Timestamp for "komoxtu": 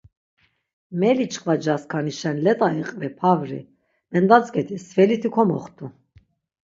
5.35-5.85